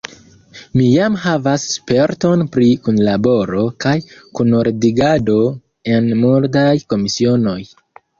Mi 0.77 0.83
jam 0.91 1.15
havas 1.25 1.65
sperton 1.73 2.43
pri 2.55 2.69
kunlaboro 2.87 3.65
kaj 3.85 3.93
kunordigado 4.39 5.37
en 5.97 6.09
multaj 6.23 6.73
komisionoj. 6.95 7.59